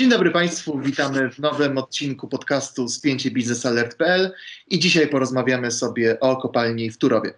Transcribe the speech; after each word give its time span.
Dzień 0.00 0.10
dobry 0.10 0.30
Państwu, 0.30 0.78
witamy 0.78 1.30
w 1.30 1.38
nowym 1.38 1.78
odcinku 1.78 2.28
podcastu 2.28 2.88
Spięcie 2.88 3.30
biznesalert.pl 3.30 4.32
i 4.68 4.78
dzisiaj 4.78 5.08
porozmawiamy 5.08 5.70
sobie 5.70 6.20
o 6.20 6.36
kopalni 6.36 6.90
w 6.90 6.98
Turowie. 6.98 7.34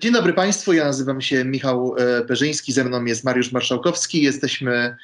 Dzień 0.00 0.12
dobry 0.12 0.32
Państwu, 0.32 0.72
ja 0.72 0.84
nazywam 0.84 1.20
się 1.20 1.44
Michał 1.44 1.94
e, 1.98 2.24
Perzyński, 2.24 2.72
ze 2.72 2.84
mną 2.84 3.04
jest 3.04 3.24
Mariusz 3.24 3.52
Marszałkowski. 3.52 4.22
Jesteśmy 4.22 4.96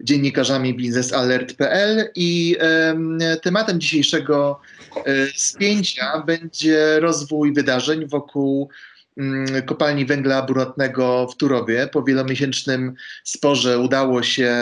dziennikarzami 0.00 0.74
biznesalert.pl 0.74 2.10
i 2.14 2.56
e, 2.60 3.36
tematem 3.36 3.80
dzisiejszego 3.80 4.60
e, 4.96 5.02
spięcia 5.36 6.22
będzie 6.26 7.00
rozwój 7.00 7.52
wydarzeń 7.52 8.06
wokół 8.06 8.68
mm, 9.16 9.62
kopalni 9.62 10.06
węgla 10.06 10.42
brunatnego 10.42 11.26
w 11.26 11.36
Turowie. 11.36 11.88
Po 11.92 12.02
wielomiesięcznym 12.02 12.94
sporze 13.24 13.78
udało 13.78 14.22
się 14.22 14.54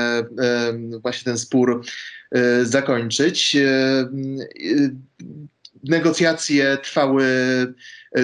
właśnie 1.02 1.24
ten 1.24 1.38
spór 1.38 1.84
zakończyć. 2.62 3.56
Negocjacje 5.84 6.78
trwały 6.82 7.24
E, 7.24 7.74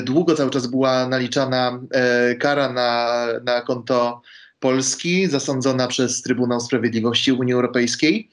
długo 0.03 0.34
cały 0.34 0.51
czas 0.51 0.67
była 0.67 1.09
naliczana 1.09 1.81
e, 1.91 2.34
kara 2.34 2.73
na, 2.73 3.27
na 3.45 3.61
konto 3.61 4.23
Polski, 4.61 5.27
zasądzona 5.27 5.87
przez 5.87 6.23
Trybunał 6.23 6.61
Sprawiedliwości 6.61 7.33
Unii 7.33 7.55
Europejskiej. 7.55 8.31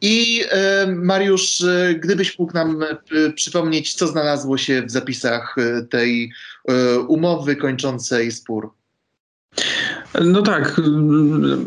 I 0.00 0.44
e, 0.50 0.86
Mariusz, 0.86 1.64
gdybyś 1.98 2.38
mógł 2.38 2.54
nam 2.54 2.84
przypomnieć, 3.34 3.94
co 3.94 4.06
znalazło 4.06 4.58
się 4.58 4.82
w 4.82 4.90
zapisach 4.90 5.56
tej 5.90 6.32
umowy 7.08 7.56
kończącej 7.56 8.32
spór. 8.32 8.72
No 10.24 10.42
tak, 10.42 10.80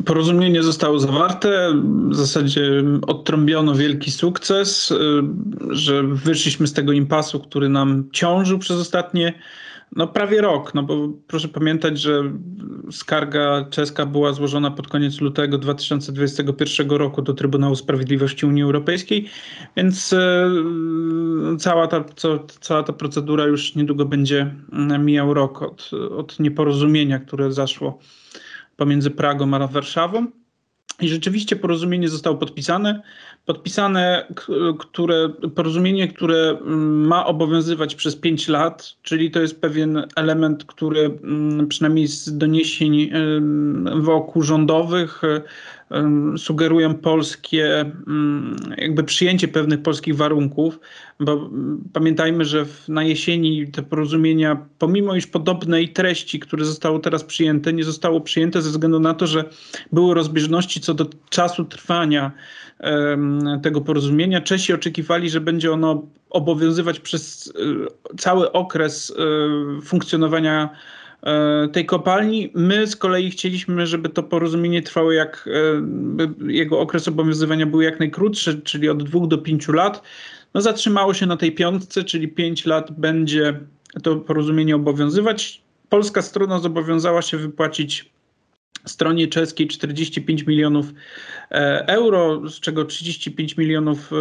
porozumienie 0.05 0.64
zostało 0.64 1.00
zawarte. 1.00 1.73
W 2.09 2.16
zasadzie 2.16 2.83
odtrąbiono 3.08 3.75
wielki 3.75 4.11
sukces, 4.11 4.94
że 5.69 6.03
wyszliśmy 6.03 6.67
z 6.67 6.73
tego 6.73 6.92
impasu, 6.92 7.39
który 7.39 7.70
nam 7.70 8.09
ciążył 8.11 8.59
przez 8.59 8.77
ostatnie 8.77 9.33
no 9.95 10.07
prawie 10.07 10.41
rok, 10.41 10.73
no 10.73 10.83
bo 10.83 11.09
proszę 11.27 11.47
pamiętać, 11.47 11.99
że 11.99 12.23
skarga 12.91 13.65
czeska 13.69 14.05
była 14.05 14.33
złożona 14.33 14.71
pod 14.71 14.87
koniec 14.87 15.21
lutego 15.21 15.57
2021 15.57 16.89
roku 16.89 17.21
do 17.21 17.33
Trybunału 17.33 17.75
Sprawiedliwości 17.75 18.45
Unii 18.45 18.63
Europejskiej, 18.63 19.29
więc 19.77 20.13
e, 20.13 20.49
cała 21.59 21.87
ta, 21.87 22.05
cała 22.59 22.83
ta 22.83 22.93
procedura 22.93 23.45
już 23.45 23.75
niedługo 23.75 24.05
będzie 24.05 24.55
mijał 24.99 25.33
rok 25.33 25.61
od, 25.61 25.91
od 26.17 26.39
nieporozumienia, 26.39 27.19
które 27.19 27.51
zaszło 27.51 27.99
pomiędzy 28.77 29.11
Pragą 29.11 29.53
a 29.53 29.67
Warszawą. 29.67 30.27
I 31.02 31.08
rzeczywiście 31.08 31.55
porozumienie 31.55 32.09
zostało 32.09 32.38
podpisane. 32.38 33.02
Podpisane, 33.45 34.25
które, 34.80 35.30
porozumienie, 35.55 36.08
które 36.08 36.50
mm, 36.50 37.08
ma 37.08 37.25
obowiązywać 37.25 37.95
przez 37.95 38.16
5 38.16 38.47
lat, 38.47 38.95
czyli 39.03 39.31
to 39.31 39.42
jest 39.42 39.61
pewien 39.61 40.03
element, 40.16 40.66
który 40.66 41.05
mm, 41.05 41.67
przynajmniej 41.67 42.08
z 42.08 42.38
doniesień 42.38 43.11
wokół 43.95 44.43
rządowych 44.43 45.21
sugerują 46.38 46.95
polskie, 46.95 47.80
mm, 48.08 48.55
jakby 48.77 49.04
przyjęcie 49.04 49.48
pewnych 49.48 49.82
polskich 49.82 50.16
warunków, 50.16 50.80
bo 51.20 51.50
pamiętajmy, 51.94 52.45
że 52.45 52.66
na 52.88 53.04
jesieni 53.04 53.67
te 53.67 53.83
porozumienia, 53.83 54.66
pomimo 54.80 55.16
iż 55.16 55.27
podobnej 55.27 55.89
treści, 55.89 56.39
które 56.39 56.66
zostało 56.66 57.00
teraz 57.00 57.23
przyjęte, 57.23 57.73
nie 57.73 57.83
zostało 57.83 58.22
przyjęte 58.22 58.61
ze 58.61 58.70
względu 58.70 59.00
na 59.00 59.14
to, 59.14 59.27
że 59.27 59.45
były 59.92 60.14
rozbieżności 60.14 60.82
co 60.82 60.94
do 60.94 61.05
czasu 61.30 61.66
trwania 61.66 62.32
tego 63.64 63.82
porozumienia. 63.82 64.42
Czesi 64.42 64.73
oczekiwali, 64.73 65.30
że 65.30 65.42
będzie 65.42 65.71
ono 65.71 66.04
obowiązywać 66.30 67.00
przez 67.00 67.54
e, 68.14 68.17
cały 68.17 68.52
okres 68.52 69.14
e, 69.17 69.82
funkcjonowania 69.82 70.70
tej 71.73 71.85
kopalni. 71.85 72.52
My 72.55 72.87
z 72.87 72.95
kolei 72.95 73.31
chcieliśmy, 73.31 73.87
żeby 73.87 74.09
to 74.09 74.23
porozumienie 74.23 74.81
trwało 74.81 75.11
jak, 75.11 75.49
e, 76.47 76.52
jego 76.52 76.80
okres 76.80 77.07
obowiązywania 77.07 77.65
był 77.65 77.81
jak 77.81 77.99
najkrótszy, 77.99 78.61
czyli 78.61 78.89
od 78.89 79.03
dwóch 79.03 79.27
do 79.27 79.37
pięciu 79.37 79.71
lat. 79.71 80.02
No 80.53 80.61
zatrzymało 80.61 81.13
się 81.13 81.25
na 81.25 81.37
tej 81.37 81.52
piątce, 81.52 82.03
czyli 82.03 82.27
pięć 82.27 82.65
lat 82.65 82.91
będzie 82.91 83.59
to 84.03 84.15
porozumienie 84.15 84.75
obowiązywać. 84.75 85.61
Polska 85.89 86.21
strona 86.21 86.59
zobowiązała 86.59 87.21
się 87.21 87.37
wypłacić 87.37 88.11
stronie 88.85 89.27
czeskiej 89.27 89.67
45 89.67 90.47
milionów 90.47 90.93
e, 91.51 91.87
euro, 91.87 92.49
z 92.49 92.59
czego 92.59 92.85
35 92.85 93.57
milionów 93.57 94.11
e, 94.13 94.15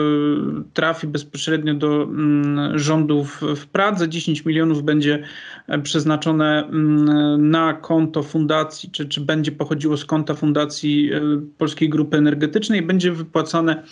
trafi 0.74 1.06
bezpośrednio 1.06 1.74
do 1.74 2.02
mm, 2.02 2.78
rządów 2.78 3.40
w 3.56 3.66
Pradze, 3.66 4.08
10 4.08 4.44
milionów 4.44 4.82
będzie 4.82 5.22
e, 5.68 5.78
przeznaczone 5.78 6.64
mm, 6.64 7.50
na 7.50 7.72
konto 7.72 8.22
fundacji, 8.22 8.90
czy, 8.90 9.08
czy 9.08 9.20
będzie 9.20 9.52
pochodziło 9.52 9.96
z 9.96 10.04
konta 10.04 10.34
fundacji 10.34 11.10
Polskiej 11.58 11.88
Grupy 11.88 12.16
Energetycznej, 12.16 12.82
będzie 12.82 13.12
wypłacane 13.12 13.82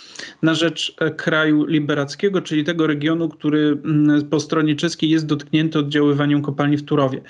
na 0.43 0.54
rzecz 0.54 0.97
kraju 1.16 1.65
liberackiego, 1.65 2.43
czyli 2.43 2.65
tego 2.65 2.87
regionu, 2.87 3.28
który 3.28 3.78
mm, 3.84 4.28
po 4.28 4.41
stronie 4.41 4.77
czeskiej 4.77 5.10
jest 5.10 5.27
dotknięty 5.27 5.78
oddziaływaniem 5.78 6.43
kopalni 6.43 6.77
w 6.77 6.84
Turowie. 6.84 7.21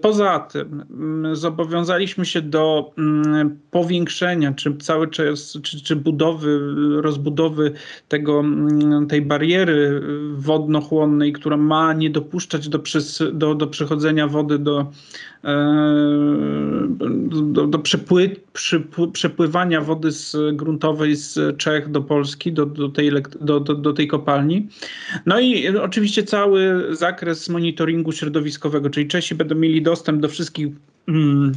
Poza 0.00 0.40
tym 0.40 0.86
zobowiązaliśmy 1.32 2.25
się 2.26 2.42
do 2.42 2.92
mm, 2.98 3.58
powiększenia, 3.70 4.52
czy 4.52 4.76
cały 4.76 5.08
czas, 5.08 5.58
czy, 5.62 5.82
czy 5.82 5.96
budowy, 5.96 6.60
rozbudowy 7.00 7.72
tego, 8.08 8.40
mm, 8.40 9.06
tej 9.06 9.22
bariery 9.22 10.02
wodnochłonnej, 10.32 11.32
która 11.32 11.56
ma 11.56 11.92
nie 11.92 12.10
dopuszczać 12.10 12.68
do, 12.68 12.78
przys, 12.78 13.22
do, 13.32 13.54
do 13.54 13.66
przechodzenia 13.66 14.28
wody 14.28 14.58
do, 14.58 14.92
e, 15.44 15.56
do, 17.42 17.66
do 17.66 17.78
przepły, 17.78 18.36
przepływania 19.12 19.80
wody 19.80 20.12
z 20.12 20.36
gruntowej 20.52 21.16
z 21.16 21.56
Czech 21.56 21.90
do 21.90 22.02
Polski, 22.02 22.52
do, 22.52 22.66
do, 22.66 22.88
tej, 22.88 23.10
do, 23.40 23.60
do, 23.60 23.74
do 23.74 23.92
tej 23.92 24.06
kopalni. 24.08 24.68
No 25.26 25.40
i 25.40 25.68
oczywiście 25.68 26.22
cały 26.22 26.86
zakres 26.90 27.48
monitoringu 27.48 28.12
środowiskowego, 28.12 28.90
czyli 28.90 29.08
Czesi 29.08 29.34
będą 29.34 29.54
mieli 29.54 29.82
dostęp 29.82 30.20
do 30.20 30.28
wszystkich 30.28 30.68
mm, 31.08 31.52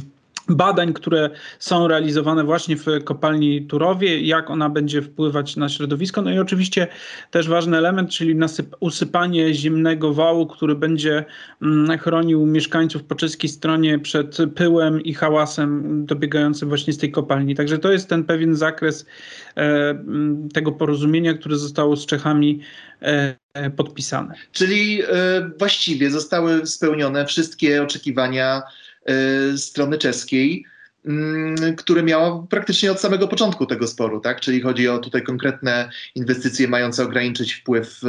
badań, 0.50 0.92
które 0.92 1.30
są 1.58 1.88
realizowane 1.88 2.44
właśnie 2.44 2.76
w 2.76 2.84
kopalni 3.04 3.66
Turowie, 3.66 4.20
jak 4.20 4.50
ona 4.50 4.68
będzie 4.68 5.02
wpływać 5.02 5.56
na 5.56 5.68
środowisko. 5.68 6.22
No 6.22 6.30
i 6.30 6.38
oczywiście 6.38 6.86
też 7.30 7.48
ważny 7.48 7.76
element, 7.76 8.10
czyli 8.10 8.34
nasyp, 8.34 8.76
usypanie 8.80 9.54
zimnego 9.54 10.14
wału, 10.14 10.46
który 10.46 10.74
będzie 10.74 11.24
mm, 11.62 11.98
chronił 11.98 12.46
mieszkańców 12.46 13.04
po 13.04 13.14
czeskiej 13.14 13.50
stronie 13.50 13.98
przed 13.98 14.36
pyłem 14.54 15.00
i 15.00 15.14
hałasem 15.14 16.02
dobiegającym 16.06 16.68
właśnie 16.68 16.92
z 16.92 16.98
tej 16.98 17.10
kopalni. 17.10 17.54
Także 17.54 17.78
to 17.78 17.92
jest 17.92 18.08
ten 18.08 18.24
pewien 18.24 18.56
zakres 18.56 19.06
e, 19.56 19.90
mm, 19.90 20.48
tego 20.48 20.72
porozumienia, 20.72 21.34
które 21.34 21.56
zostało 21.56 21.96
z 21.96 22.06
Czechami 22.06 22.60
e, 23.00 23.36
podpisane. 23.76 24.34
Czyli 24.52 25.02
e, 25.02 25.06
właściwie 25.58 26.10
zostały 26.10 26.66
spełnione 26.66 27.26
wszystkie 27.26 27.82
oczekiwania 27.82 28.62
strony 29.56 29.98
czeskiej, 29.98 30.64
mm, 31.06 31.76
które 31.76 32.02
miała 32.02 32.46
praktycznie 32.50 32.92
od 32.92 33.00
samego 33.00 33.28
początku 33.28 33.66
tego 33.66 33.86
sporu, 33.86 34.20
tak? 34.20 34.40
Czyli 34.40 34.60
chodzi 34.60 34.88
o 34.88 34.98
tutaj 34.98 35.22
konkretne 35.22 35.90
inwestycje 36.14 36.68
mające 36.68 37.04
ograniczyć 37.04 37.52
wpływ 37.52 38.00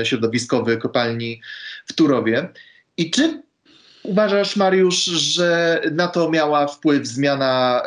y, 0.00 0.04
środowiskowy 0.04 0.76
kopalni 0.76 1.40
w 1.86 1.92
Turowie. 1.92 2.48
I 2.96 3.10
czy 3.10 3.42
uważasz, 4.02 4.56
Mariusz, 4.56 5.04
że 5.04 5.80
na 5.92 6.08
to 6.08 6.30
miała 6.30 6.66
wpływ 6.66 7.06
zmiana 7.06 7.82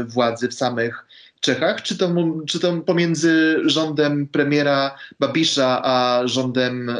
y, 0.00 0.04
władzy 0.04 0.48
w 0.48 0.54
samych 0.54 1.05
Czechach, 1.46 1.82
czy 1.82 1.98
to, 1.98 2.14
czy 2.46 2.60
to 2.60 2.76
pomiędzy 2.76 3.56
rządem 3.64 4.26
premiera 4.26 4.98
Babisza 5.20 5.80
a 5.84 6.22
rządem 6.24 6.90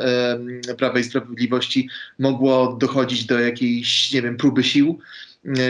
e, 0.68 0.74
Prawa 0.74 0.98
i 0.98 1.04
Sprawiedliwości 1.04 1.88
mogło 2.18 2.76
dochodzić 2.80 3.24
do 3.24 3.40
jakiejś, 3.40 4.12
nie 4.12 4.22
wiem, 4.22 4.36
próby 4.36 4.64
sił 4.64 4.98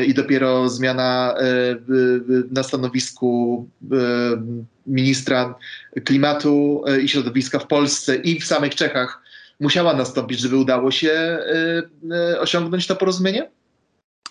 i 0.07 0.15
dopiero 0.15 0.69
zmiana 0.69 1.35
na 2.51 2.63
stanowisku 2.63 3.69
ministra 4.87 5.55
klimatu 6.05 6.85
i 7.03 7.09
środowiska 7.09 7.59
w 7.59 7.67
Polsce 7.67 8.17
i 8.17 8.41
w 8.41 8.45
samych 8.45 8.75
Czechach 8.75 9.23
musiała 9.61 9.95
nastąpić, 9.95 10.41
żeby 10.41 10.57
udało 10.57 10.91
się 10.91 11.39
osiągnąć 12.41 12.87
to 12.87 12.97
porozumienie? 12.97 13.51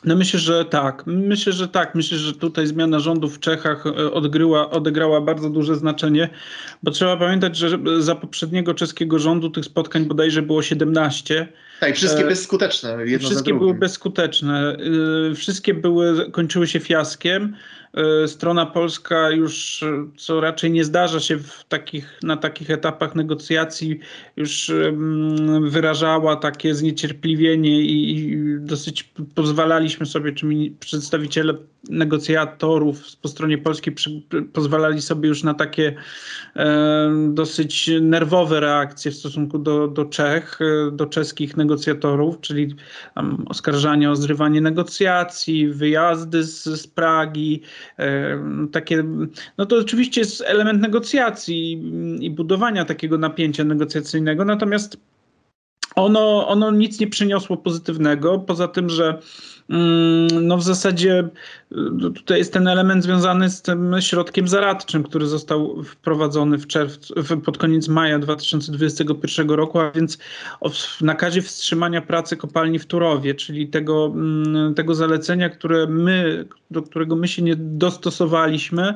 No 0.04 0.16
myślę, 0.16 0.40
że 0.40 0.66
tak. 0.66 1.04
Myślę, 1.06 1.54
że 1.54 1.68
tak. 1.68 1.96
Myślę, 1.96 2.18
że 2.18 2.34
tutaj 2.34 2.68
zmiana 2.68 3.00
rządu 3.00 3.30
w 3.30 3.40
Czechach 3.40 3.86
e, 3.86 4.12
odgryła, 4.12 4.70
odegrała 4.70 5.22
bardzo 5.22 5.50
duże 5.50 5.76
znaczenie, 5.76 6.30
bo 6.84 6.92
trzeba 6.92 7.18
pamiętać, 7.18 7.58
że 7.58 7.80
za 8.00 8.16
poprzedniego 8.16 8.74
czeskiego 8.74 9.20
rządu 9.20 9.50
tych 9.50 9.66
spotkań 9.66 10.06
bodajże 10.06 10.42
było 10.42 10.62
17. 10.62 11.48
Tak, 11.80 11.96
wszystkie 11.96 12.24
e, 12.26 12.28
bezskuteczne. 12.28 12.98
wszystkie 13.20 13.54
były 13.54 13.74
bezskuteczne. 13.74 14.78
E, 15.32 15.36
wszystkie 15.36 15.74
były, 15.74 16.32
kończyły 16.32 16.68
się 16.68 16.80
fiaskiem. 16.80 17.56
E, 17.96 18.28
strona 18.28 18.66
polska 18.66 19.32
już, 19.32 19.84
e, 19.84 20.08
co 20.18 20.42
raczej 20.42 20.72
nie 20.72 20.84
zdarza 20.84 21.20
się 21.20 21.38
w 21.38 21.64
takich, 21.64 22.20
na 22.24 22.38
takich 22.38 22.70
etapach 22.70 23.16
negocjacji, 23.16 24.00
już 24.38 24.72
wyrażała 25.62 26.36
takie 26.36 26.76
zniecierpliwienie 26.76 27.82
i, 27.82 28.18
i 28.18 28.38
dosyć 28.60 29.14
pozwalaliśmy 29.36 30.06
sobie, 30.06 30.32
czy 30.32 30.46
przedstawiciele 30.80 31.54
negocjatorów 31.90 33.16
po 33.22 33.28
stronie 33.28 33.58
polskiej 33.58 33.94
przy, 33.94 34.22
pozwalali 34.54 35.02
sobie 35.02 35.30
już 35.30 35.44
na 35.44 35.54
takie 35.54 35.96
e, 36.56 37.12
dosyć 37.30 37.92
nerwowe 38.02 38.60
reakcje 38.60 39.12
w 39.12 39.16
stosunku 39.16 39.60
do, 39.60 39.88
do 39.88 40.06
Czech, 40.06 40.60
e, 40.62 40.92
do 40.92 41.06
czeskich 41.06 41.58
negocjatorów, 41.58 42.42
czyli 42.42 42.76
oskarżanie 43.46 44.12
o 44.12 44.16
zrywanie 44.16 44.62
negocjacji, 44.62 45.68
wyjazdy 45.68 46.44
z, 46.44 46.64
z 46.64 46.88
Pragi, 46.88 47.62
takie, 48.72 49.04
no 49.58 49.66
to 49.66 49.76
oczywiście 49.76 50.22
jest 50.22 50.44
element 50.48 50.82
negocjacji 50.82 51.72
i, 52.26 52.30
budowania 52.32 52.86
takiego 52.86 53.18
napięcia 53.18 53.64
negocjacyjnego, 53.64 54.46
natomiast 54.46 54.98
ono, 55.96 56.48
ono 56.48 56.72
nic 56.72 57.00
nie 57.00 57.08
przyniosło 57.08 57.58
pozytywnego, 57.58 58.40
poza 58.40 58.68
tym, 58.68 58.90
że 58.90 59.20
Mm, 59.70 60.48
no 60.48 60.58
w 60.58 60.64
zasadzie 60.64 61.30
y, 61.72 62.12
tutaj 62.16 62.38
jest 62.38 62.54
ten 62.54 62.68
element 62.68 63.04
związany 63.04 63.50
z 63.50 63.62
tym 63.62 63.96
środkiem 64.00 64.48
zaradczym, 64.48 65.04
który 65.04 65.28
został 65.28 65.84
wprowadzony 65.84 66.58
w 66.58 66.68
czerwcu, 66.68 67.14
pod 67.46 67.58
koniec 67.58 67.88
maja 67.88 68.20
2021 68.20 69.50
roku, 69.50 69.80
a 69.80 69.92
więc 69.92 70.18
w 70.72 71.02
nakazie 71.02 71.42
wstrzymania 71.42 72.02
pracy 72.02 72.38
kopalni 72.38 72.80
w 72.80 72.86
Turowie, 72.86 73.36
czyli 73.36 73.68
tego, 73.68 74.06
mm, 74.06 74.74
tego 74.74 74.96
zalecenia, 74.96 75.50
które 75.50 75.88
my, 75.88 76.46
do 76.72 76.82
którego 76.82 77.16
my 77.16 77.28
się 77.28 77.42
nie 77.42 77.56
dostosowaliśmy, 77.56 78.94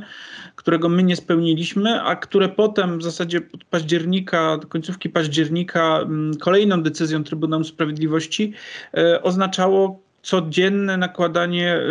którego 0.55 0.89
my 0.89 1.03
nie 1.03 1.15
spełniliśmy, 1.15 2.01
a 2.01 2.15
które 2.15 2.49
potem 2.49 2.99
w 2.99 3.03
zasadzie 3.03 3.41
od 3.53 3.63
października, 3.63 4.57
do 4.57 4.67
końcówki 4.67 5.09
października 5.09 5.99
mm, 5.99 6.37
kolejną 6.37 6.83
decyzją 6.89 7.23
Trybunału 7.23 7.63
Sprawiedliwości 7.63 8.53
e, 8.97 9.23
oznaczało 9.23 9.99
codzienne 10.21 10.97
nakładanie 10.97 11.81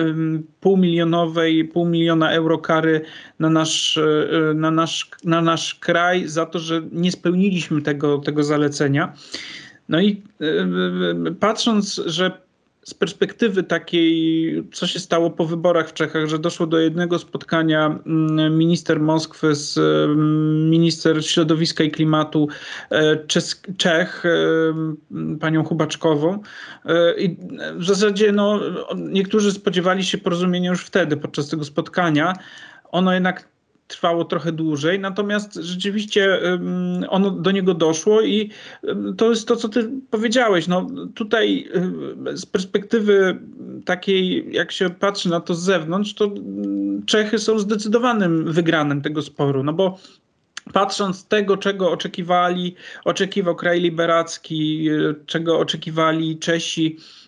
półmilionowej, 0.61 1.65
pół 1.65 1.87
miliona 1.87 2.33
euro 2.33 2.59
kary 2.59 3.01
na 3.39 3.51
nasz, 3.51 3.97
y, 3.97 4.53
na, 4.55 4.71
nasz, 4.71 5.11
na 5.25 5.41
nasz 5.41 5.75
kraj 5.75 6.29
za 6.29 6.47
to, 6.47 6.59
że 6.59 6.83
nie 6.93 7.13
spełniliśmy 7.13 7.83
tego, 7.83 8.19
tego 8.19 8.45
zalecenia. 8.45 9.13
No 9.89 10.01
i 10.01 10.23
y, 11.29 11.35
patrząc, 11.41 12.03
że 12.07 12.48
z 12.89 12.95
perspektywy 12.95 13.63
takiej, 13.63 14.65
co 14.73 14.87
się 14.87 14.99
stało 14.99 15.31
po 15.31 15.45
wyborach 15.45 15.89
w 15.89 15.93
Czechach, 15.93 16.27
że 16.27 16.39
doszło 16.39 16.67
do 16.67 16.79
jednego 16.79 17.19
spotkania 17.19 17.99
mm, 18.07 18.59
minister 18.59 19.01
Moskwy 19.01 19.55
z 19.55 19.79
mm, 19.79 20.71
minister 20.71 21.27
środowiska 21.27 21.85
i 21.85 21.91
klimatu 21.91 22.49
e, 22.91 23.27
Czech, 23.77 24.25
e, 24.27 25.39
panią 25.41 25.65
Hubaczkową. 25.65 26.43
E, 26.85 27.21
I 27.21 27.37
w 27.75 27.85
zasadzie 27.85 28.33
no, 28.33 28.61
niektórzy 28.97 29.53
spodziewali 29.53 30.05
się 30.05 30.19
porozumienia 30.19 30.71
już 30.71 30.85
wtedy, 30.85 31.17
podczas 31.17 31.49
tego 31.49 31.65
spotkania. 31.65 32.33
Ono 32.91 33.15
jednak 33.15 33.49
trwało 33.89 34.25
trochę 34.25 34.53
dłużej, 34.53 35.01
natomiast 35.01 35.55
rzeczywiście 35.55 36.41
ono 37.09 37.31
do 37.31 37.51
niego 37.51 37.75
doszło 37.75 38.23
i 38.23 38.51
to 39.17 39.31
jest 39.31 39.49
to, 39.49 39.57
co 39.57 39.69
ty 39.69 39.91
powiedziałeś. 40.11 40.69
No, 40.69 40.87
tutaj 41.15 41.69
z 42.35 42.47
perspektywy 42.47 43.39
takiej, 43.85 44.53
jak 44.53 44.73
się 44.73 44.91
patrzy 44.91 45.29
na 45.29 45.41
to 45.41 45.55
z 45.55 45.63
zewnątrz, 45.63 46.15
to 46.15 46.31
Czechy 47.07 47.39
są 47.39 47.59
zdecydowanym 47.59 48.53
wygranym 48.53 49.03
tego 49.03 49.23
sporu, 49.23 49.63
no 49.63 49.73
bo 49.73 49.99
patrząc 50.73 51.27
tego, 51.27 51.57
czego 51.57 51.91
oczekiwali, 51.91 52.75
oczekiwał 53.05 53.57
kraj 53.57 53.81
liberacki, 53.81 54.89
czego 55.27 55.59
oczekiwali 55.59 56.39
Czesi, 56.39 56.97
Mm, 56.97 57.28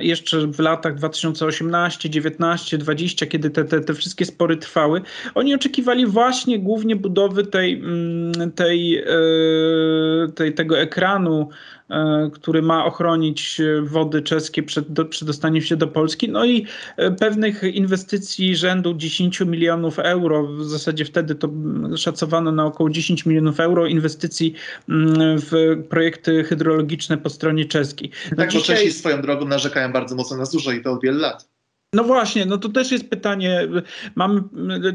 jeszcze 0.00 0.46
w 0.46 0.58
latach 0.58 0.94
2018, 0.94 2.10
19, 2.10 2.78
20, 2.78 3.26
kiedy 3.26 3.50
te, 3.50 3.64
te, 3.64 3.80
te 3.80 3.94
wszystkie 3.94 4.24
spory 4.24 4.56
trwały, 4.56 5.02
oni 5.34 5.54
oczekiwali 5.54 6.06
właśnie 6.06 6.58
głównie 6.58 6.96
budowy 6.96 7.46
tej, 7.46 7.74
mm, 7.74 8.52
tej, 8.52 8.98
e, 8.98 10.32
tej, 10.34 10.54
tego 10.54 10.78
ekranu 10.78 11.48
E, 11.90 12.30
który 12.32 12.62
ma 12.62 12.84
ochronić 12.84 13.60
wody 13.82 14.22
czeskie 14.22 14.62
przed 14.62 14.92
do, 14.92 15.04
przedostaniem 15.04 15.62
się 15.62 15.76
do 15.76 15.86
Polski, 15.86 16.28
no 16.28 16.44
i 16.44 16.66
e, 16.96 17.10
pewnych 17.10 17.62
inwestycji 17.62 18.56
rzędu 18.56 18.94
10 18.94 19.40
milionów 19.40 19.98
euro, 19.98 20.46
w 20.46 20.64
zasadzie 20.64 21.04
wtedy 21.04 21.34
to 21.34 21.48
szacowano 21.96 22.52
na 22.52 22.66
około 22.66 22.90
10 22.90 23.26
milionów 23.26 23.60
euro 23.60 23.86
inwestycji 23.86 24.54
mm, 24.88 25.38
w 25.38 25.52
projekty 25.88 26.44
hydrologiczne 26.44 27.18
po 27.18 27.30
stronie 27.30 27.64
czeskiej. 27.64 28.10
No 28.30 28.36
tak, 28.36 28.50
dzisiaj... 28.50 28.76
Czesi 28.76 28.92
swoją 28.92 29.22
drogą 29.22 29.27
narzekają 29.34 29.92
bardzo 29.92 30.14
mocno 30.14 30.36
na 30.36 30.46
suszę 30.46 30.76
i 30.76 30.82
to 30.82 30.92
od 30.92 31.02
wielu 31.02 31.20
lat. 31.20 31.48
No 31.92 32.04
właśnie, 32.04 32.46
no 32.46 32.58
to 32.58 32.68
też 32.68 32.92
jest 32.92 33.10
pytanie. 33.10 33.68
Mamy, 34.14 34.42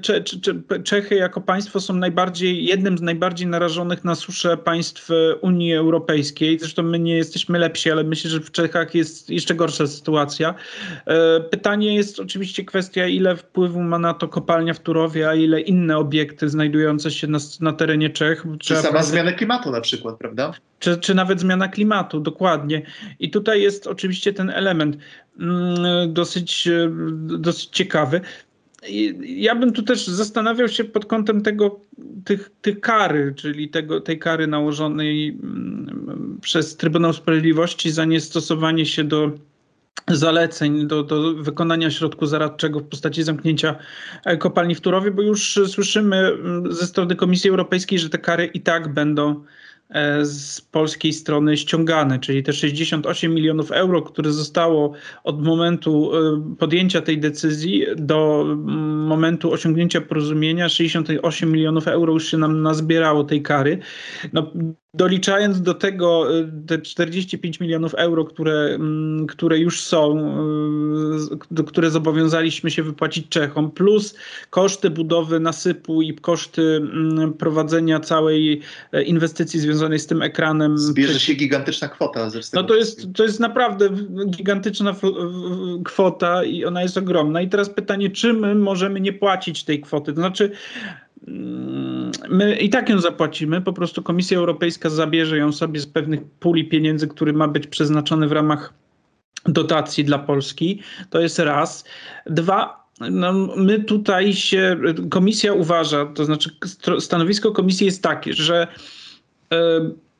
Cze, 0.01 0.23
Cze, 0.23 0.81
Czechy 0.83 1.15
jako 1.15 1.41
państwo 1.41 1.79
są 1.79 1.93
najbardziej, 1.93 2.65
jednym 2.65 2.97
z 2.97 3.01
najbardziej 3.01 3.47
narażonych 3.47 4.03
na 4.03 4.15
suszę 4.15 4.57
państw 4.57 5.09
Unii 5.41 5.73
Europejskiej. 5.73 6.59
Zresztą 6.59 6.83
my 6.83 6.99
nie 6.99 7.15
jesteśmy 7.15 7.59
lepsi, 7.59 7.91
ale 7.91 8.03
myślę, 8.03 8.29
że 8.29 8.39
w 8.39 8.51
Czechach 8.51 8.95
jest 8.95 9.29
jeszcze 9.29 9.55
gorsza 9.55 9.87
sytuacja. 9.87 10.55
E, 11.05 11.39
pytanie 11.39 11.95
jest 11.95 12.19
oczywiście 12.19 12.65
kwestia, 12.65 13.07
ile 13.07 13.35
wpływu 13.35 13.81
ma 13.81 13.99
na 13.99 14.13
to 14.13 14.27
kopalnia 14.27 14.73
w 14.73 14.79
Turowie, 14.79 15.29
a 15.29 15.35
ile 15.35 15.61
inne 15.61 15.97
obiekty 15.97 16.49
znajdujące 16.49 17.11
się 17.11 17.27
na, 17.27 17.39
na 17.59 17.73
terenie 17.73 18.09
Czech. 18.09 18.45
Czy 18.59 18.75
sama 18.75 19.03
zmiana 19.03 19.31
klimatu 19.31 19.71
na 19.71 19.81
przykład, 19.81 20.17
prawda? 20.17 20.53
Czy, 20.79 20.97
czy 20.97 21.15
nawet 21.15 21.39
zmiana 21.39 21.67
klimatu, 21.67 22.19
dokładnie. 22.19 22.81
I 23.19 23.29
tutaj 23.31 23.61
jest 23.61 23.87
oczywiście 23.87 24.33
ten 24.33 24.49
element. 24.49 24.97
Mm, 25.39 26.13
dosyć, 26.13 26.67
e, 26.67 26.89
dosyć 27.25 27.65
ciekawy. 27.65 28.21
Ja 29.21 29.55
bym 29.55 29.73
tu 29.73 29.83
też 29.83 30.07
zastanawiał 30.07 30.67
się 30.67 30.83
pod 30.83 31.05
kątem 31.05 31.41
tego, 31.41 31.79
tych, 32.25 32.51
tych 32.61 32.79
kary, 32.79 33.33
czyli 33.37 33.69
tego, 33.69 34.01
tej 34.01 34.19
kary 34.19 34.47
nałożonej 34.47 35.29
mm, 35.29 36.39
przez 36.41 36.77
Trybunał 36.77 37.13
Sprawiedliwości 37.13 37.91
za 37.91 38.05
niestosowanie 38.05 38.85
się 38.85 39.03
do 39.03 39.31
zaleceń 40.07 40.87
do, 40.87 41.03
do 41.03 41.33
wykonania 41.33 41.91
środku 41.91 42.25
zaradczego 42.25 42.79
w 42.79 42.83
postaci 42.83 43.23
zamknięcia 43.23 43.75
e, 44.25 44.37
kopalni 44.37 44.75
w 44.75 44.81
Turowie, 44.81 45.11
bo 45.11 45.21
już 45.21 45.59
słyszymy 45.67 46.17
mm, 46.17 46.73
ze 46.73 46.87
strony 46.87 47.15
Komisji 47.15 47.49
Europejskiej, 47.49 47.99
że 47.99 48.09
te 48.09 48.17
kary 48.17 48.45
i 48.45 48.61
tak 48.61 48.93
będą 48.93 49.43
z 50.23 50.61
polskiej 50.61 51.13
strony 51.13 51.57
ściągane, 51.57 52.19
czyli 52.19 52.43
te 52.43 52.53
68 52.53 53.33
milionów 53.33 53.71
euro, 53.71 54.01
które 54.01 54.31
zostało 54.31 54.93
od 55.23 55.43
momentu 55.43 56.11
e, 56.15 56.55
podjęcia 56.59 57.01
tej 57.01 57.19
decyzji 57.19 57.85
do 57.95 58.41
mm, 58.45 59.05
momentu 59.05 59.51
osiągnięcia 59.51 60.01
porozumienia, 60.01 60.69
68 60.69 61.51
milionów 61.51 61.87
euro 61.87 62.13
już 62.13 62.31
się 62.31 62.37
nam 62.37 62.61
nazbierało 62.61 63.23
tej 63.23 63.41
kary. 63.41 63.79
No, 64.33 64.51
Doliczając 64.95 65.61
do 65.61 65.73
tego 65.73 66.37
y, 66.39 66.51
te 66.67 66.81
45 66.81 67.59
milionów 67.59 67.93
euro, 67.93 68.25
które, 68.25 68.53
mm, 68.53 69.27
które 69.27 69.59
już 69.59 69.81
są, 69.81 70.17
y, 71.59 71.63
które 71.63 71.91
zobowiązaliśmy 71.91 72.71
się 72.71 72.83
wypłacić 72.83 73.29
Czechom, 73.29 73.71
plus 73.71 74.15
koszty 74.49 74.89
budowy 74.89 75.39
nasypu 75.39 76.01
i 76.01 76.15
koszty 76.15 76.61
mm, 76.61 77.33
prowadzenia 77.33 77.99
całej 77.99 78.61
e, 78.91 79.03
inwestycji 79.03 79.59
związanej 79.59 79.99
z 79.99 80.07
tym 80.07 80.21
ekranem. 80.21 80.77
Zbierze 80.77 81.19
się 81.19 81.33
gigantyczna 81.33 81.87
kwota. 81.87 82.29
No 82.53 82.63
to 82.63 82.75
jest, 82.75 83.07
to 83.15 83.23
jest 83.23 83.39
naprawdę 83.39 83.89
gigantyczna 84.29 84.95
kwota 85.85 86.43
i 86.43 86.65
ona 86.65 86.81
jest 86.81 86.97
ogromna. 86.97 87.41
I 87.41 87.49
teraz 87.49 87.69
pytanie, 87.69 88.09
czy 88.09 88.33
my 88.33 88.55
możemy 88.55 89.01
nie 89.01 89.13
płacić 89.13 89.63
tej 89.63 89.81
kwoty? 89.81 90.13
To 90.13 90.21
znaczy, 90.21 90.51
my 92.29 92.55
i 92.55 92.69
tak 92.69 92.89
ją 92.89 92.99
zapłacimy, 92.99 93.61
po 93.61 93.73
prostu 93.73 94.03
Komisja 94.03 94.37
Europejska 94.37 94.89
zabierze 94.89 95.37
ją 95.37 95.51
sobie 95.51 95.79
z 95.79 95.87
pewnych 95.87 96.23
puli 96.39 96.65
pieniędzy, 96.65 97.07
który 97.07 97.33
ma 97.33 97.47
być 97.47 97.67
przeznaczony 97.67 98.27
w 98.27 98.31
ramach 98.31 98.73
dotacji 99.45 100.03
dla 100.03 100.19
Polski. 100.19 100.81
To 101.09 101.21
jest 101.21 101.39
raz. 101.39 101.85
Dwa, 102.25 102.87
no, 103.11 103.33
my 103.57 103.79
tutaj 103.79 104.33
się, 104.33 104.77
komisja 105.09 105.53
uważa, 105.53 106.05
to 106.05 106.25
znaczy 106.25 106.49
stanowisko 106.99 107.51
komisji 107.51 107.85
jest 107.85 108.03
takie, 108.03 108.33
że 108.33 108.67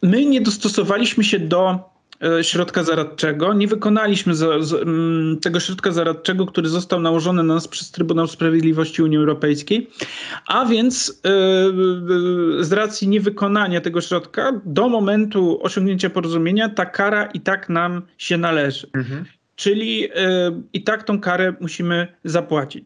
my 0.04 0.26
nie 0.26 0.42
dostosowaliśmy 0.42 1.24
się 1.24 1.40
do 1.40 1.93
środka 2.42 2.84
zaradczego. 2.84 3.54
Nie 3.54 3.68
wykonaliśmy 3.68 4.36
za, 4.36 4.62
z, 4.62 4.86
tego 5.44 5.60
środka 5.60 5.92
zaradczego, 5.92 6.46
który 6.46 6.70
został 6.70 7.00
nałożony 7.00 7.44
na 7.44 7.54
nas 7.54 7.68
przez 7.68 7.92
Trybunał 7.92 8.28
Sprawiedliwości 8.28 9.04
Unii 9.04 9.18
Europejskiej, 9.18 9.90
a 10.48 10.66
więc 10.66 11.22
e, 11.26 11.30
e, 11.30 12.64
z 12.64 12.74
racji 12.74 13.08
niewykonania 13.08 13.82
tego 13.82 14.02
środka 14.02 14.62
do 14.66 14.90
momentu 14.90 15.60
osiągnięcia 15.64 16.10
porozumienia 16.10 16.70
ta 16.70 16.86
kara 16.86 17.26
i 17.26 17.40
tak 17.40 17.70
nam 17.70 18.02
się 18.18 18.38
należy. 18.38 18.88
Mhm. 18.94 19.26
Czyli 19.56 20.10
i 20.74 20.84
tak 20.84 21.04
tą 21.04 21.20
karę 21.20 21.54
musimy 21.60 22.08
zapłacić. 22.24 22.86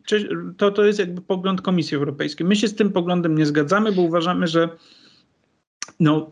To, 0.57 0.71
to 0.71 0.85
jest 0.85 0.99
jakby 0.99 1.21
pogląd 1.21 1.61
Komisji 1.61 1.97
Europejskiej. 1.97 2.47
My 2.47 2.55
się 2.55 2.67
z 2.67 2.75
tym 2.75 2.91
poglądem 2.91 3.37
nie 3.37 3.45
zgadzamy, 3.45 3.91
bo 3.91 4.01
uważamy, 4.01 4.47
że 4.47 4.69
no, 5.99 6.31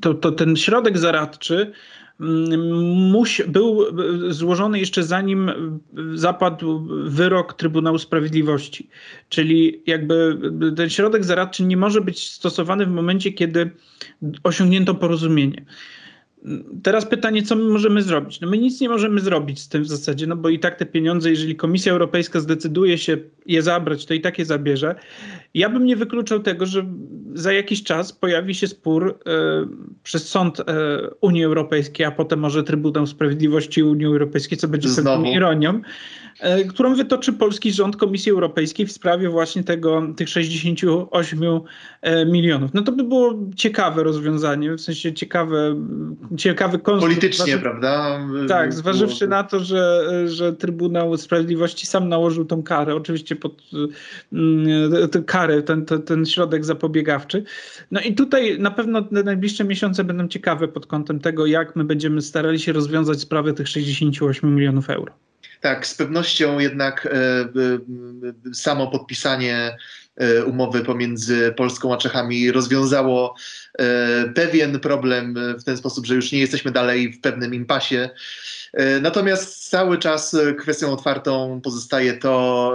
to, 0.00 0.14
to 0.14 0.32
ten 0.32 0.56
środek 0.56 0.98
zaradczy 0.98 1.72
mm, 2.20 2.60
musi, 3.10 3.44
był 3.44 3.84
złożony 4.28 4.78
jeszcze 4.78 5.02
zanim 5.02 5.50
zapadł 6.14 6.86
wyrok 7.04 7.54
Trybunału 7.54 7.98
Sprawiedliwości. 7.98 8.88
Czyli 9.28 9.82
jakby 9.86 10.38
ten 10.76 10.90
środek 10.90 11.24
zaradczy 11.24 11.64
nie 11.64 11.76
może 11.76 12.00
być 12.00 12.30
stosowany 12.30 12.86
w 12.86 12.90
momencie, 12.90 13.32
kiedy 13.32 13.70
osiągnięto 14.42 14.94
porozumienie. 14.94 15.64
Teraz 16.82 17.06
pytanie, 17.06 17.42
co 17.42 17.56
my 17.56 17.64
możemy 17.64 18.02
zrobić? 18.02 18.40
No 18.40 18.50
my 18.50 18.58
nic 18.58 18.80
nie 18.80 18.88
możemy 18.88 19.20
zrobić 19.20 19.60
z 19.60 19.68
tym 19.68 19.82
w 19.82 19.88
zasadzie, 19.88 20.26
no 20.26 20.36
bo 20.36 20.48
i 20.48 20.58
tak 20.58 20.78
te 20.78 20.86
pieniądze, 20.86 21.30
jeżeli 21.30 21.56
Komisja 21.56 21.92
Europejska 21.92 22.40
zdecyduje 22.40 22.98
się 22.98 23.16
je 23.46 23.62
zabrać, 23.62 24.06
to 24.06 24.14
i 24.14 24.20
tak 24.20 24.38
je 24.38 24.44
zabierze. 24.44 24.94
Ja 25.54 25.68
bym 25.68 25.86
nie 25.86 25.96
wykluczał 25.96 26.40
tego, 26.40 26.66
że 26.66 26.86
za 27.34 27.52
jakiś 27.52 27.82
czas 27.82 28.12
pojawi 28.12 28.54
się 28.54 28.66
spór 28.66 29.18
e, 29.26 29.66
przez 30.02 30.28
Sąd 30.28 30.60
e, 30.60 30.64
Unii 31.20 31.44
Europejskiej, 31.44 32.06
a 32.06 32.10
potem 32.10 32.38
może 32.38 32.64
Trybunał 32.64 33.06
Sprawiedliwości 33.06 33.82
Unii 33.82 34.06
Europejskiej, 34.06 34.58
co 34.58 34.68
będzie 34.68 34.88
pewną 34.88 35.24
ironią, 35.24 35.80
E, 36.40 36.64
którą 36.64 36.94
wytoczy 36.94 37.32
polski 37.32 37.72
rząd 37.72 37.96
Komisji 37.96 38.32
Europejskiej 38.32 38.86
w 38.86 38.92
sprawie 38.92 39.28
właśnie 39.28 39.64
tego, 39.64 40.02
tych 40.16 40.28
68 40.28 41.40
e, 42.02 42.26
milionów. 42.26 42.74
No 42.74 42.82
to 42.82 42.92
by 42.92 43.04
było 43.04 43.34
ciekawe 43.56 44.02
rozwiązanie, 44.02 44.72
w 44.72 44.80
sensie 44.80 45.12
ciekawe, 45.12 45.76
ciekawy 46.36 46.78
konstrukt. 46.78 47.14
Politycznie, 47.14 47.44
zważy... 47.44 47.58
prawda? 47.58 48.20
Tak, 48.48 48.72
zważywszy 48.72 49.26
na 49.28 49.44
to, 49.44 49.60
że, 49.60 50.02
że 50.28 50.52
Trybunał 50.52 51.16
Sprawiedliwości 51.16 51.86
sam 51.86 52.08
nałożył 52.08 52.44
tą 52.44 52.62
karę, 52.62 52.94
oczywiście 52.94 53.36
pod 53.36 53.62
mm, 54.32 55.10
tę 55.10 55.22
karę, 55.22 55.62
ten, 55.62 55.84
ten, 55.84 56.02
ten 56.02 56.26
środek 56.26 56.64
zapobiegawczy. 56.64 57.44
No 57.90 58.00
i 58.00 58.14
tutaj 58.14 58.58
na 58.58 58.70
pewno 58.70 59.02
te 59.02 59.22
najbliższe 59.22 59.64
miesiące 59.64 60.04
będą 60.04 60.28
ciekawe 60.28 60.68
pod 60.68 60.86
kątem 60.86 61.20
tego, 61.20 61.46
jak 61.46 61.76
my 61.76 61.84
będziemy 61.84 62.22
starali 62.22 62.58
się 62.58 62.72
rozwiązać 62.72 63.20
sprawę 63.20 63.52
tych 63.52 63.68
68 63.68 64.54
milionów 64.54 64.90
euro. 64.90 65.12
Tak, 65.60 65.86
z 65.86 65.94
pewnością 65.94 66.58
jednak 66.58 67.06
e, 67.06 67.10
e, 68.50 68.54
samo 68.54 68.86
podpisanie 68.86 69.76
umowy 70.46 70.84
pomiędzy 70.84 71.54
Polską 71.56 71.94
a 71.94 71.96
Czechami 71.96 72.52
rozwiązało 72.52 73.34
pewien 74.34 74.80
problem 74.80 75.34
w 75.60 75.64
ten 75.64 75.76
sposób, 75.76 76.06
że 76.06 76.14
już 76.14 76.32
nie 76.32 76.38
jesteśmy 76.38 76.70
dalej 76.70 77.12
w 77.12 77.20
pewnym 77.20 77.54
impasie. 77.54 78.10
Natomiast 79.00 79.70
cały 79.70 79.98
czas 79.98 80.36
kwestią 80.58 80.92
otwartą 80.92 81.60
pozostaje 81.60 82.12
to, 82.12 82.72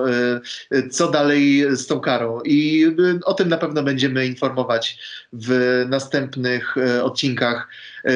co 0.91 1.11
dalej 1.11 1.65
z 1.71 1.87
tą 1.87 1.99
karą. 1.99 2.39
I 2.45 2.87
o 3.25 3.33
tym 3.33 3.49
na 3.49 3.57
pewno 3.57 3.83
będziemy 3.83 4.27
informować 4.27 4.99
w 5.33 5.83
następnych 5.89 6.75
odcinkach 7.03 7.67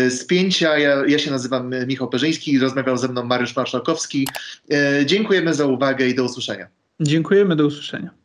spięcia. 0.09 0.77
Ja, 0.77 1.03
ja 1.07 1.19
się 1.19 1.31
nazywam 1.31 1.71
Michał 1.87 2.09
Perzyński, 2.09 2.59
rozmawiał 2.59 2.97
ze 2.97 3.07
mną 3.07 3.23
Mariusz 3.23 3.55
Marszałkowski. 3.55 4.27
Dziękujemy 5.05 5.53
za 5.53 5.65
uwagę 5.65 6.07
i 6.07 6.15
do 6.15 6.23
usłyszenia. 6.23 6.67
Dziękujemy, 6.99 7.55
do 7.55 7.65
usłyszenia. 7.65 8.24